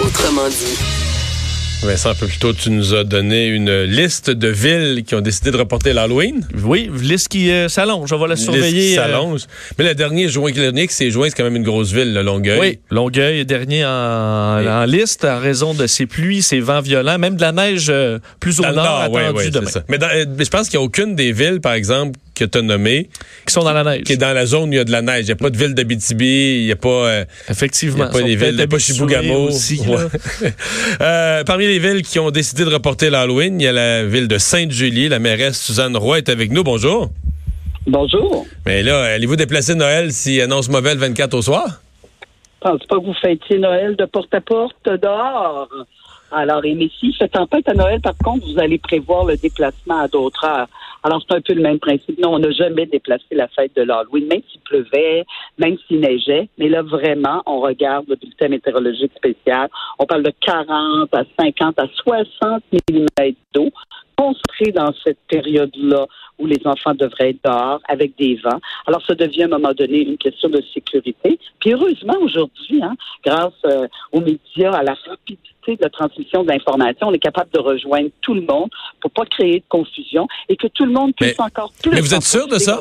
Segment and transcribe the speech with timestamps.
[0.00, 0.78] Autrement dit.
[1.82, 5.20] Vincent, un peu plus tôt, tu nous as donné une liste de villes qui ont
[5.20, 6.46] décidé de reporter l'Halloween.
[6.64, 8.12] Oui, liste qui euh, s'allonge.
[8.12, 8.92] On va la Liste surveiller.
[8.94, 9.42] qui euh, s'allonge.
[9.78, 12.12] Mais le dernier juin, le dernier qui s'est joint, c'est quand même une grosse ville,
[12.14, 12.58] le Longueuil.
[12.58, 17.36] oui, Longueuil est dernier en, liste en raison de ces pluies, ces vents violents, même
[17.36, 19.82] de la neige euh, plus au nord, attendue c'est demain, ça.
[19.88, 22.58] Mais, dans- mais je pense qu'il n'y a aucune des villes, par exemple, que tu
[22.58, 22.78] as
[23.46, 24.02] qui sont dans la neige.
[24.04, 25.22] qui est dans la zone où il y a de la neige.
[25.22, 26.88] Il n'y a pas de ville d'Abitibi, il n'y a pas...
[26.88, 27.96] euh, Il Effectivement.
[27.96, 29.48] n'y a pas des villes pas Chibougamau.
[29.48, 29.80] aussi.
[29.80, 29.96] Ouais.
[29.96, 30.50] là.
[31.00, 34.28] Euh, parmi les villes qui ont décidé de reporter l'Halloween, il y a la ville
[34.28, 35.08] de Sainte-Julie.
[35.08, 36.62] La mairesse Suzanne Roy est avec nous.
[36.62, 37.10] Bonjour.
[37.86, 38.46] Bonjour.
[38.66, 41.80] Mais là, allez-vous déplacer Noël s'il annonce mauvais le 24 au soir?
[42.66, 45.68] Pense pas que vous fêtiez Noël de porte à porte dehors?
[46.32, 50.00] Alors, et mais si fait tempête à Noël, par contre, vous allez prévoir le déplacement
[50.00, 50.66] à d'autres heures.
[51.04, 52.18] Alors, c'est un peu le même principe.
[52.20, 55.24] Non, on n'a jamais déplacé la fête de l'Halloween, même s'il pleuvait,
[55.58, 56.48] même s'il neigeait.
[56.58, 59.68] Mais là, vraiment, on regarde le bulletin météorologique spécial.
[60.00, 63.70] On parle de 40 à 50 à 60 mm d'eau
[64.16, 66.06] concentré dans cette période-là
[66.38, 68.60] où les enfants devraient être dehors avec des vents.
[68.86, 71.38] Alors, ça devient à un moment donné une question de sécurité.
[71.60, 76.48] Puis heureusement, aujourd'hui, hein, grâce euh, aux médias, à la rapidité de la transmission de
[76.48, 78.68] l'information, on est capable de rejoindre tout le monde
[79.00, 81.90] pour pas créer de confusion et que tout le monde puisse Mais- encore plus.
[81.90, 82.80] mais vous êtes sûr de ça?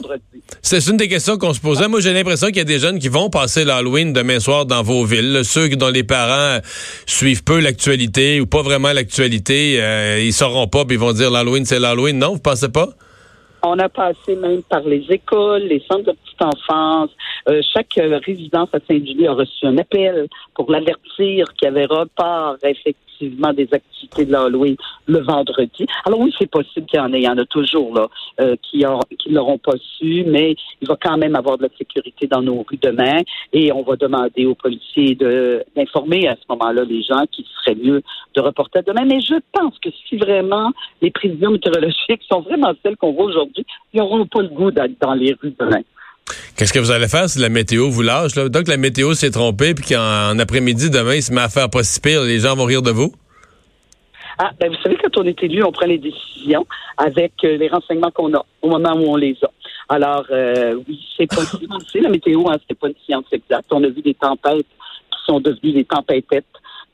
[0.61, 1.87] C'est une des questions qu'on se posait.
[1.87, 4.83] Moi, j'ai l'impression qu'il y a des jeunes qui vont passer l'Halloween demain soir dans
[4.83, 5.41] vos villes.
[5.43, 6.59] Ceux dont les parents
[7.05, 11.31] suivent peu l'actualité ou pas vraiment l'actualité, euh, ils sauront pas puis ils vont dire
[11.31, 12.17] l'Halloween, c'est l'Halloween.
[12.19, 12.89] Non, vous pensez pas?
[13.67, 17.09] On a passé même par les écoles, les centres de petite enfance.
[17.49, 21.85] Euh, chaque euh, résidence à Saint-Julie a reçu un appel pour l'avertir qu'il y avait
[21.85, 22.57] report
[23.21, 24.75] des activités de l'Halloween
[25.07, 25.85] le vendredi.
[26.05, 27.19] Alors oui, c'est possible qu'il y en ait.
[27.19, 28.07] Il y en a toujours là
[28.41, 32.27] euh, qui ne l'auront pas su, mais il va quand même avoir de la sécurité
[32.27, 33.21] dans nos rues demain
[33.53, 38.01] et on va demander aux policiers d'informer à ce moment-là les gens qu'il serait mieux
[38.35, 39.05] de reporter demain.
[39.05, 40.71] Mais je pense que si vraiment
[41.01, 44.99] les prévisions météorologiques sont vraiment celles qu'on voit aujourd'hui, ils n'auront pas le goût d'être
[44.99, 45.81] dans les rues demain.
[46.55, 48.33] Qu'est-ce que vous allez faire si la météo vous lâche?
[48.33, 51.69] Donc, la météo s'est trompée puis qu'en en après-midi, demain, il se met à faire
[51.69, 53.13] pas si pire, les gens vont rire de vous?
[54.37, 56.65] Ah, ben vous savez, quand on est élu, on prend les décisions
[56.97, 59.49] avec euh, les renseignements qu'on a au moment où on les a.
[59.87, 61.67] Alors, euh, oui, c'est possible.
[61.91, 63.67] Sait, la météo, hein, c'est pas une science exacte.
[63.71, 66.45] On a vu des tempêtes qui sont devenues des tempêtettes.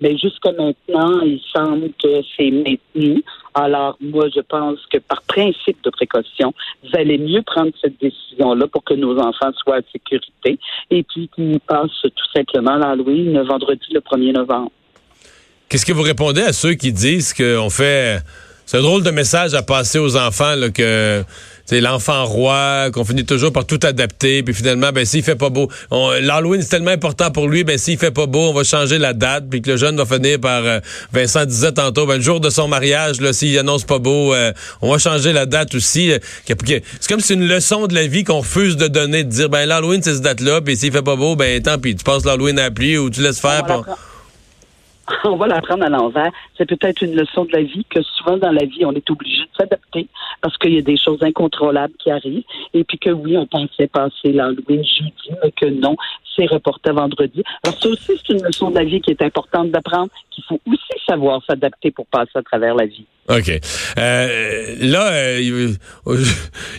[0.02, 3.24] Mais jusqu'à maintenant, il semble que c'est maintenu.
[3.54, 6.54] Alors, moi, je pense que par principe de précaution,
[6.84, 10.58] vous allez mieux prendre cette décision-là pour que nos enfants soient en sécurité
[10.90, 14.72] et puis qu'ils passent tout simplement l'Halloween vendredi le 1er novembre.
[15.68, 18.20] Qu'est-ce que vous répondez à ceux qui disent qu'on fait...
[18.72, 21.26] C'est un drôle de message à passer aux enfants, là, que
[21.66, 25.50] c'est l'enfant roi, qu'on finit toujours par tout adapter, puis finalement, ben s'il fait pas
[25.50, 28.64] beau, on- l'Halloween c'est tellement important pour lui, ben s'il fait pas beau, on va
[28.64, 30.80] changer la date, puis que le jeune va finir par, euh,
[31.12, 34.54] Vincent disait tantôt, ben le jour de son mariage, là, s'il annonce pas beau, euh,
[34.82, 36.14] on va changer la date aussi.
[36.14, 39.30] euh, c'est comme si c'est une leçon de la vie qu'on refuse de donner, de
[39.30, 42.06] dire, ben l'Halloween c'est cette date-là, puis s'il fait pas beau, ben tant pis, tu
[42.06, 43.66] passes l'Halloween à la pluie ou tu laisses faire.
[43.68, 43.84] On
[45.24, 46.32] on- va l'apprendre à l'envers.
[46.58, 49.42] C'est peut-être une leçon de la vie que souvent dans la vie, on est obligé
[49.44, 50.08] de s'adapter
[50.42, 52.44] parce qu'il y a des choses incontrôlables qui arrivent.
[52.74, 55.96] Et puis que oui, on pensait passer l'Halloween jeudi, mais que non,
[56.36, 57.44] c'est reporté vendredi.
[57.64, 60.60] Alors ça aussi, c'est une leçon de la vie qui est importante d'apprendre, qu'il faut
[60.66, 63.06] aussi savoir s'adapter pour passer à travers la vie.
[63.30, 63.50] OK.
[63.98, 65.78] Euh, là, euh, il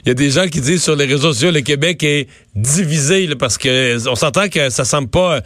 [0.06, 3.59] y a des gens qui disent sur les réseaux sociaux le Québec est divisé parce
[3.59, 5.41] que on s'entend que ça semble pas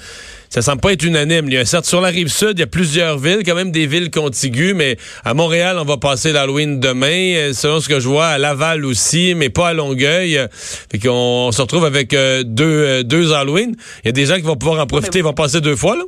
[0.48, 1.46] ça semble pas être unanime.
[1.48, 3.72] Il y a certes sur la rive sud, il y a plusieurs villes, quand même
[3.72, 8.00] des villes contiguës, mais à Montréal, on va passer l'Halloween demain, euh, selon ce que
[8.00, 10.40] je vois, à Laval aussi, mais pas à Longueuil.
[10.90, 13.74] Fait qu'on se retrouve avec euh, deux euh, deux Halloween.
[14.04, 15.96] Il y a des gens qui vont pouvoir en profiter, ils vont passer deux fois
[15.96, 16.02] là.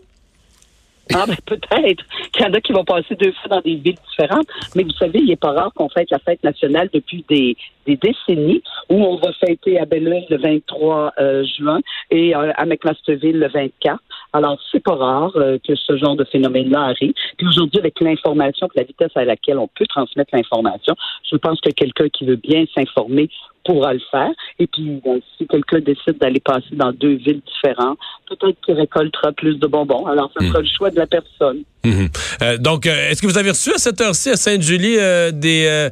[1.15, 3.97] Ah ben peut-être qu'il y en a qui vont passer deux fois dans des villes
[4.11, 7.57] différentes, mais vous savez, il n'est pas rare qu'on fête la fête nationale depuis des,
[7.87, 11.81] décennies, où on va fêter à Belleuil le 23 euh, juin
[12.11, 13.99] et euh, à McMasterville le 24.
[14.35, 17.15] Alors, c'est pas rare euh, que ce genre de phénomène-là arrive.
[17.39, 20.95] Puis aujourd'hui, avec l'information, la vitesse à laquelle on peut transmettre l'information,
[21.31, 23.31] je pense que quelqu'un qui veut bien s'informer
[23.69, 24.31] pourra le faire.
[24.59, 27.99] Et puis, bon, si quelqu'un décide d'aller passer dans deux villes différentes,
[28.29, 30.07] peut-être qu'il récoltera plus de bonbons.
[30.07, 31.59] Alors, ça sera le choix de la personne.
[31.85, 32.09] Mhm.
[32.43, 35.91] Euh, donc, euh, est-ce que vous avez reçu à cette heure-ci à Sainte-Julie euh, des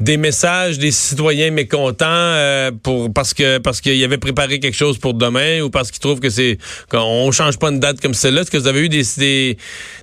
[0.00, 4.96] des messages des citoyens mécontents euh, pour parce que parce qu'ils avaient préparé quelque chose
[4.96, 6.56] pour demain ou parce qu'ils trouvent que c'est
[6.88, 8.42] qu'on change pas une date comme celle-là?
[8.42, 9.56] Est-ce que vous avez eu des, des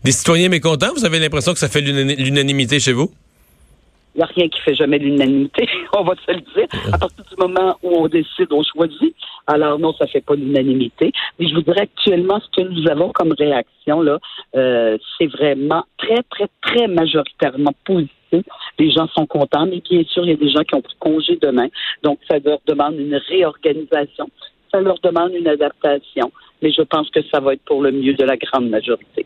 [0.04, 0.92] des citoyens mécontents?
[0.98, 3.10] Vous avez l'impression que ça fait l'unani- l'unanimité chez vous?
[4.16, 5.68] Il n'y a rien qui fait jamais l'unanimité,
[5.98, 6.68] on va se le dire.
[6.94, 9.14] À partir du moment où on décide, on choisit.
[9.46, 11.12] Alors non, ça fait pas l'unanimité.
[11.38, 14.20] Mais je vous dirais actuellement, ce que nous avons comme réaction, là,
[14.56, 18.46] euh, c'est vraiment très, très, très majoritairement positif.
[18.80, 20.96] Les gens sont contents, mais bien sûr, il y a des gens qui ont pris
[21.00, 21.68] congé demain.
[22.02, 24.30] Donc, ça leur demande une réorganisation.
[24.72, 26.32] Ça leur demande une adaptation.
[26.62, 29.26] Mais je pense que ça va être pour le mieux de la grande majorité.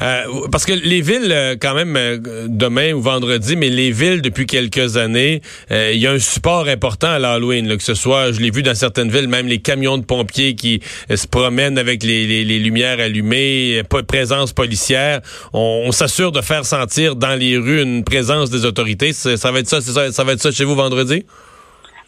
[0.00, 2.18] Euh, parce que les villes, euh, quand même, euh,
[2.48, 7.08] demain ou vendredi, mais les villes, depuis quelques années, il y a un support important
[7.08, 10.04] à l'Halloween, que ce soit, je l'ai vu dans certaines villes, même les camions de
[10.04, 10.80] pompiers qui
[11.14, 15.20] se promènent avec les, les, les lumières allumées, présence policière.
[15.52, 19.12] On, on s'assure de faire sentir dans les rues une présence des autorités.
[19.12, 21.24] Ça va être ça, ça, ça va être ça chez vous vendredi?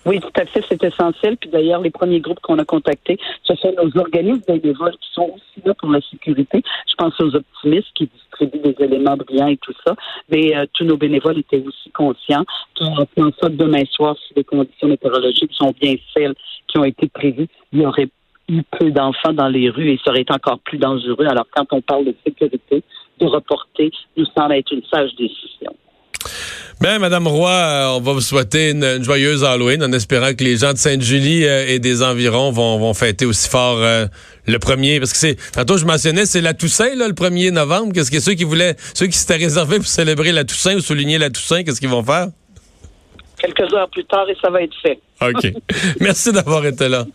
[0.07, 1.37] Oui, tout à fait, c'est essentiel.
[1.39, 5.33] Puis d'ailleurs, les premiers groupes qu'on a contactés, ce sont nos organismes bénévoles qui sont
[5.35, 6.63] aussi là pour la sécurité.
[6.89, 9.95] Je pense aux optimistes qui distribuent des éléments brillants et tout ça.
[10.29, 12.45] Mais euh, tous nos bénévoles étaient aussi conscients
[12.77, 16.35] qu'en faisant ça demain soir, si les conditions météorologiques sont bien celles
[16.69, 18.09] qui ont été prévues, il y aurait
[18.49, 21.25] eu peu d'enfants dans les rues et ça aurait été encore plus dangereux.
[21.27, 22.83] Alors, quand on parle de sécurité,
[23.19, 25.75] de reporter, nous semble être une sage décision.
[26.81, 30.57] Bien, Madame Roy, euh, on va vous souhaiter une, joyeuse Halloween en espérant que les
[30.57, 34.07] gens de Sainte-Julie euh, et des environs vont, vont fêter aussi fort euh,
[34.47, 34.99] le premier.
[34.99, 37.93] Parce que c'est, tantôt je mentionnais, c'est la Toussaint, là, le 1er novembre.
[37.95, 41.19] Qu'est-ce que ceux qui voulaient, ceux qui s'étaient réservés pour célébrer la Toussaint ou souligner
[41.19, 42.29] la Toussaint, qu'est-ce qu'ils vont faire?
[43.39, 44.99] Quelques heures plus tard et ça va être fait.
[45.23, 45.53] OK.
[46.01, 47.07] Merci d'avoir été là.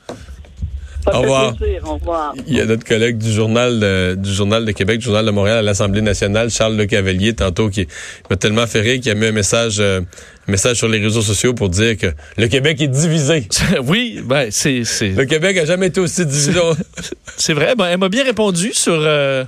[1.07, 1.55] Au revoir.
[1.83, 2.33] Au revoir.
[2.47, 5.31] Il y a notre collègue du journal de, du journal de Québec, du journal de
[5.31, 7.87] Montréal à l'Assemblée nationale, Charles Le Cavalier, tantôt qui
[8.29, 10.01] m'a tellement fait rire qu'il a mis un message, euh,
[10.47, 12.07] un message sur les réseaux sociaux pour dire que
[12.37, 13.47] le Québec est divisé.
[13.83, 16.51] oui, ben c'est le Québec a jamais été aussi divisé.
[17.37, 17.75] c'est vrai.
[17.75, 19.45] Ben, elle m'a bien répondu sur euh,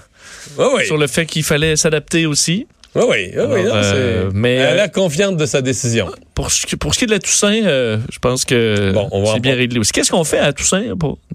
[0.86, 2.68] sur le fait qu'il fallait s'adapter aussi.
[2.94, 3.62] Oui, oui, oui.
[3.65, 6.07] Euh, mais elle a confiante de sa décision.
[6.42, 8.96] Pour ce, pour ce qui est de la Toussaint, euh, je pense que
[9.32, 9.92] c'est bien réglé aussi.
[9.92, 10.82] Qu'est-ce qu'on fait à Toussaint,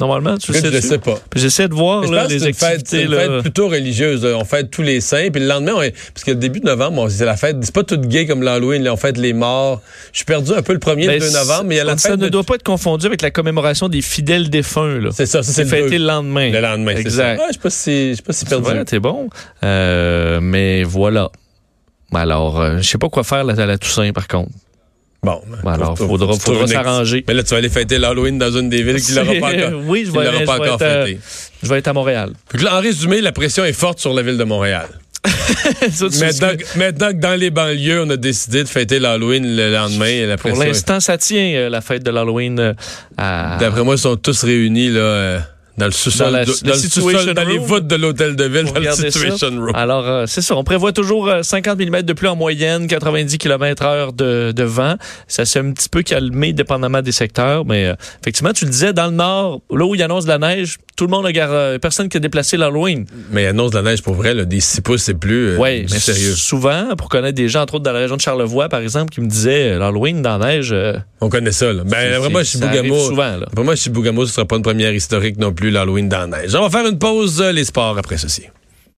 [0.01, 0.37] normalement?
[0.37, 1.15] Tu sais, je ne sais pas.
[1.37, 2.83] J'essaie de voir là, les activités.
[2.85, 4.25] C'est une fête plutôt religieuse.
[4.25, 5.29] On fête tous les saints.
[5.33, 7.57] Puis le lendemain, on parce que le début de novembre, c'est la fête.
[7.63, 8.89] C'est pas tout gay comme l'Halloween.
[8.89, 9.81] On fête les morts.
[10.11, 11.97] Je suis perdu un peu le 1er ben, 2 novembre, mais il y a la
[11.97, 14.99] Ça ne doit pas être confondu avec la commémoration des fidèles défunts.
[15.13, 15.45] C'est ça.
[15.45, 16.51] C'est fêté le lendemain.
[16.51, 17.41] Le lendemain, exact.
[17.41, 18.85] je ne suis pas si perdu.
[18.85, 19.31] t'es bon.
[19.63, 21.31] Euh, mais voilà.
[22.13, 24.51] Alors, euh, je sais pas quoi faire à la Toussaint, par contre.
[25.27, 27.25] Bon, ben, alors, il faudra, faudra s'arranger.
[27.27, 29.81] Mais là, tu vas aller fêter l'Halloween dans une des villes qui l'aura pas encore,
[29.87, 31.19] oui, je vais, pas encore être, fêté.
[31.65, 32.31] je vais être à Montréal.
[32.49, 34.87] Puis là, en résumé, la pression est forte sur la ville de Montréal.
[36.21, 40.37] maintenant, maintenant, que dans les banlieues, on a décidé de fêter l'Halloween le lendemain, la
[40.37, 42.61] pression Pour l'instant, ça tient, euh, la fête de l'Halloween.
[42.61, 42.75] Euh,
[43.17, 43.57] à...
[43.59, 45.41] D'après moi, ils sont tous réunis, là
[45.77, 49.49] dans le sous-sol, dans, le dans les voûtes de l'hôtel de ville, dans le Situation
[49.49, 49.75] Room.
[49.75, 50.57] Alors, euh, c'est ça.
[50.57, 54.63] On prévoit toujours 50 euh, mm de pluie en moyenne, 90 km heure de, de
[54.63, 54.97] vent.
[55.29, 58.93] Ça s'est un petit peu calmé dépendamment des secteurs, mais euh, effectivement, tu le disais,
[58.93, 62.09] dans le nord, là où il annonce de la neige, tout le monde a personne
[62.09, 63.05] qui a déplacé l'Halloween.
[63.31, 65.99] Mais annonce de la neige pour vrai, là, des 6 pouces, c'est plus, oui, mais
[65.99, 66.35] sérieux.
[66.35, 69.21] Souvent, pour connaître des gens, entre autres dans la région de Charlevoix, par exemple, qui
[69.21, 70.75] me disaient l'Halloween dans la neige.
[71.21, 71.83] On connaît ça, là.
[71.85, 72.99] Ben, vraiment, chez Bougamo.
[73.09, 73.47] Souvent, là.
[73.55, 76.55] Vraiment, chez Bougamo, ce sera pas une première historique non plus l'Halloween dans la neige.
[76.55, 78.43] On va faire une pause, euh, les sports après ceci.